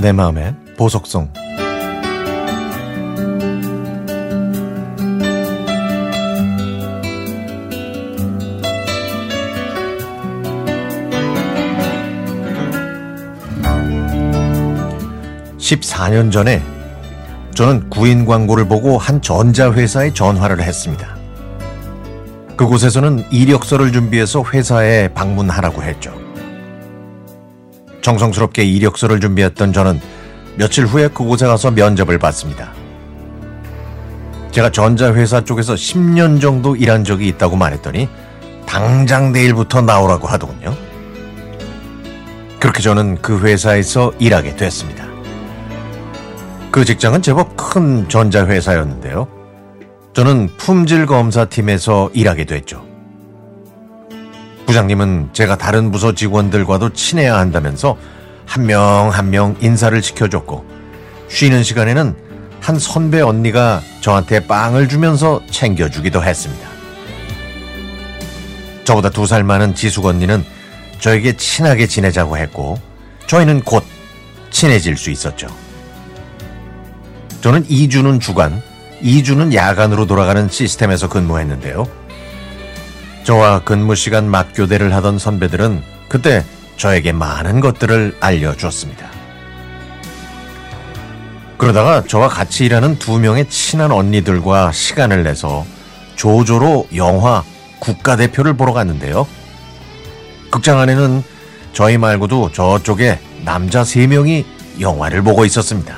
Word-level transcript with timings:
내 0.00 0.12
마음의 0.12 0.54
보석성 0.78 1.30
14년 15.58 16.32
전에 16.32 16.62
저는 17.54 17.90
구인 17.90 18.24
광고를 18.24 18.66
보고 18.66 18.96
한 18.96 19.20
전자회사에 19.20 20.14
전화를 20.14 20.62
했습니다. 20.62 21.14
그곳에서는 22.56 23.30
이력서를 23.30 23.92
준비해서 23.92 24.42
회사에 24.50 25.08
방문하라고 25.08 25.82
했죠. 25.82 26.29
정성스럽게 28.00 28.64
이력서를 28.64 29.20
준비했던 29.20 29.72
저는 29.72 30.00
며칠 30.56 30.86
후에 30.86 31.08
그곳에 31.08 31.46
가서 31.46 31.70
면접을 31.70 32.18
받습니다. 32.18 32.72
제가 34.50 34.70
전자회사 34.70 35.44
쪽에서 35.44 35.74
10년 35.74 36.40
정도 36.40 36.74
일한 36.74 37.04
적이 37.04 37.28
있다고 37.28 37.56
말했더니 37.56 38.08
당장 38.66 39.32
내일부터 39.32 39.80
나오라고 39.80 40.26
하더군요. 40.26 40.76
그렇게 42.58 42.82
저는 42.82 43.22
그 43.22 43.40
회사에서 43.40 44.12
일하게 44.18 44.56
됐습니다. 44.56 45.06
그 46.70 46.84
직장은 46.84 47.22
제법 47.22 47.56
큰 47.56 48.08
전자회사였는데요. 48.08 49.26
저는 50.12 50.50
품질 50.56 51.06
검사팀에서 51.06 52.10
일하게 52.12 52.44
됐죠. 52.44 52.89
부장님은 54.70 55.30
제가 55.32 55.56
다른 55.58 55.90
부서 55.90 56.14
직원들과도 56.14 56.90
친해야 56.92 57.36
한다면서 57.38 57.96
한명 58.46 59.10
한 59.12 59.30
명 59.30 59.56
인사를 59.60 60.00
시켜줬고 60.00 60.64
쉬는 61.28 61.64
시간에는 61.64 62.14
한 62.60 62.78
선배 62.78 63.20
언니가 63.20 63.80
저한테 64.00 64.46
빵을 64.46 64.88
주면서 64.88 65.40
챙겨주기도 65.50 66.22
했습니다. 66.22 66.68
저보다 68.84 69.10
두 69.10 69.26
살 69.26 69.42
많은 69.42 69.74
지숙 69.74 70.04
언니는 70.04 70.44
저에게 71.00 71.36
친하게 71.36 71.88
지내자고 71.88 72.36
했고 72.36 72.78
저희는 73.26 73.62
곧 73.62 73.82
친해질 74.50 74.96
수 74.96 75.10
있었죠. 75.10 75.48
저는 77.40 77.64
2주는 77.64 78.20
주간, 78.20 78.62
2주는 79.02 79.52
야간으로 79.52 80.06
돌아가는 80.06 80.48
시스템에서 80.48 81.08
근무했는데요. 81.08 81.99
저와 83.30 83.60
근무 83.60 83.94
시간 83.94 84.28
맞교대를 84.28 84.92
하던 84.92 85.20
선배들은 85.20 85.84
그때 86.08 86.44
저에게 86.76 87.12
많은 87.12 87.60
것들을 87.60 88.16
알려주었습니다. 88.18 89.08
그러다가 91.56 92.02
저와 92.02 92.26
같이 92.26 92.64
일하는 92.64 92.98
두 92.98 93.20
명의 93.20 93.48
친한 93.48 93.92
언니들과 93.92 94.72
시간을 94.72 95.22
내서 95.22 95.64
조조로 96.16 96.88
영화 96.96 97.44
국가대표를 97.78 98.54
보러 98.54 98.72
갔는데요. 98.72 99.28
극장 100.50 100.80
안에는 100.80 101.22
저희 101.72 101.98
말고도 101.98 102.50
저쪽에 102.50 103.20
남자 103.44 103.84
세 103.84 104.08
명이 104.08 104.44
영화를 104.80 105.22
보고 105.22 105.44
있었습니다. 105.44 105.96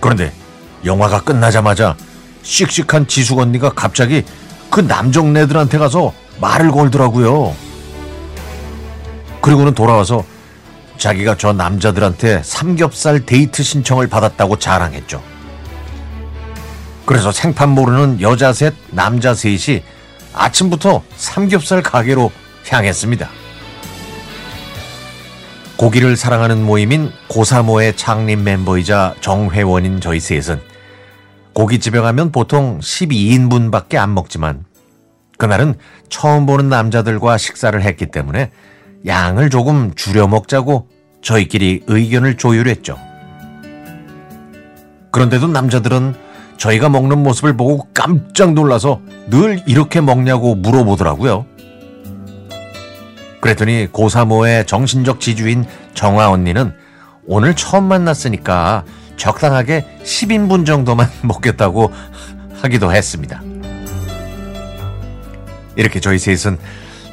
그런데 0.00 0.34
영화가 0.84 1.22
끝나자마자 1.22 1.96
씩씩한 2.42 3.06
지숙 3.06 3.38
언니가 3.38 3.70
갑자기 3.70 4.22
그 4.74 4.80
남정네들한테 4.80 5.78
가서 5.78 6.12
말을 6.40 6.72
걸더라고요. 6.72 7.54
그리고는 9.40 9.72
돌아와서 9.72 10.24
자기가 10.98 11.36
저 11.36 11.52
남자들한테 11.52 12.42
삼겹살 12.42 13.24
데이트 13.24 13.62
신청을 13.62 14.08
받았다고 14.08 14.58
자랑했죠. 14.58 15.22
그래서 17.06 17.30
생판 17.30 17.68
모르는 17.68 18.20
여자 18.20 18.52
셋, 18.52 18.74
남자 18.90 19.32
셋이 19.32 19.84
아침부터 20.32 21.04
삼겹살 21.14 21.80
가게로 21.80 22.32
향했습니다. 22.68 23.28
고기를 25.76 26.16
사랑하는 26.16 26.66
모임인 26.66 27.12
고사모의 27.28 27.96
창립 27.96 28.40
멤버이자 28.40 29.14
정회원인 29.20 30.00
저희 30.00 30.18
셋은 30.18 30.74
고깃집에 31.54 32.00
가면 32.00 32.32
보통 32.32 32.80
12인분밖에 32.80 33.94
안 33.96 34.12
먹지만 34.12 34.64
그날은 35.38 35.74
처음 36.08 36.46
보는 36.46 36.68
남자들과 36.68 37.38
식사를 37.38 37.80
했기 37.80 38.06
때문에 38.06 38.50
양을 39.06 39.50
조금 39.50 39.94
줄여 39.94 40.28
먹자고 40.28 40.88
저희끼리 41.22 41.82
의견을 41.86 42.36
조율했죠. 42.36 42.98
그런데도 45.10 45.48
남자들은 45.48 46.14
저희가 46.56 46.88
먹는 46.88 47.22
모습을 47.22 47.56
보고 47.56 47.88
깜짝 47.94 48.52
놀라서 48.52 49.00
늘 49.30 49.62
이렇게 49.66 50.00
먹냐고 50.00 50.54
물어보더라고요. 50.54 51.46
그랬더니 53.40 53.88
고사모의 53.92 54.66
정신적 54.66 55.20
지주인 55.20 55.66
정아 55.92 56.30
언니는 56.30 56.74
오늘 57.26 57.54
처음 57.54 57.84
만났으니까 57.84 58.84
적당하게 59.16 59.84
10인분 60.02 60.66
정도만 60.66 61.08
먹겠다고 61.22 61.92
하기도 62.62 62.92
했습니다. 62.92 63.42
이렇게 65.76 66.00
저희 66.00 66.18
셋은 66.18 66.58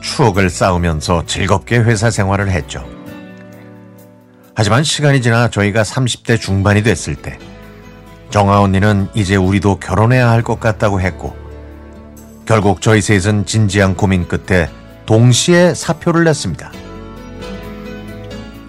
추억을 0.00 0.50
쌓으면서 0.50 1.24
즐겁게 1.26 1.78
회사 1.78 2.10
생활을 2.10 2.50
했죠. 2.50 2.84
하지만 4.54 4.82
시간이 4.82 5.22
지나 5.22 5.48
저희가 5.50 5.82
30대 5.82 6.40
중반이 6.40 6.82
됐을 6.82 7.14
때 7.14 7.38
정아 8.30 8.60
언니는 8.60 9.08
이제 9.14 9.36
우리도 9.36 9.78
결혼해야 9.78 10.30
할 10.30 10.42
것 10.42 10.60
같다고 10.60 11.00
했고 11.00 11.36
결국 12.46 12.80
저희 12.80 13.00
셋은 13.00 13.46
진지한 13.46 13.94
고민 13.94 14.26
끝에 14.26 14.68
동시에 15.06 15.74
사표를 15.74 16.24
냈습니다. 16.24 16.72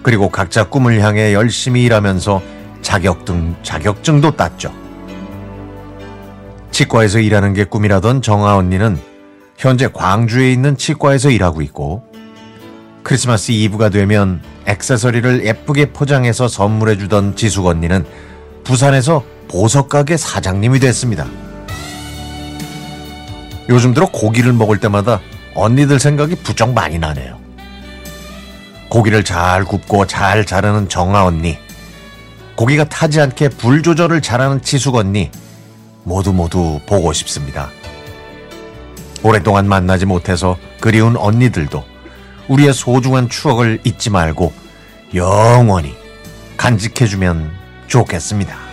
그리고 0.02 0.30
각자 0.30 0.64
꿈을 0.64 1.00
향해 1.00 1.34
열심히 1.34 1.84
일하면서 1.84 2.42
자격등, 2.82 3.56
자격증도 3.62 4.36
땄죠. 4.36 4.72
치과에서 6.70 7.18
일하는 7.18 7.52
게 7.52 7.64
꿈이라던 7.64 8.22
정아 8.22 8.56
언니는 8.56 8.98
현재 9.60 9.88
광주에 9.88 10.50
있는 10.50 10.74
치과에서 10.78 11.28
일하고 11.28 11.60
있고 11.60 12.02
크리스마스 13.02 13.52
이브가 13.52 13.90
되면 13.90 14.40
액세서리를 14.64 15.44
예쁘게 15.44 15.92
포장해서 15.92 16.48
선물해주던 16.48 17.36
지숙 17.36 17.66
언니는 17.66 18.06
부산에서 18.64 19.22
보석가게 19.48 20.16
사장님이 20.16 20.80
됐습니다. 20.80 21.26
요즘 23.68 23.92
들어 23.92 24.06
고기를 24.06 24.54
먹을 24.54 24.78
때마다 24.78 25.20
언니들 25.54 26.00
생각이 26.00 26.36
부쩍 26.36 26.72
많이 26.72 26.98
나네요. 26.98 27.38
고기를 28.88 29.24
잘 29.24 29.64
굽고 29.64 30.06
잘 30.06 30.46
자르는 30.46 30.88
정아 30.88 31.26
언니, 31.26 31.58
고기가 32.56 32.84
타지 32.84 33.20
않게 33.20 33.50
불 33.50 33.82
조절을 33.82 34.22
잘하는 34.22 34.62
지숙 34.62 34.94
언니, 34.94 35.30
모두 36.02 36.32
모두 36.32 36.80
보고 36.86 37.12
싶습니다. 37.12 37.68
오랫동안 39.22 39.68
만나지 39.68 40.06
못해서 40.06 40.56
그리운 40.80 41.16
언니들도 41.16 41.84
우리의 42.48 42.72
소중한 42.72 43.28
추억을 43.28 43.78
잊지 43.84 44.10
말고 44.10 44.52
영원히 45.14 45.94
간직해주면 46.56 47.50
좋겠습니다. 47.86 48.69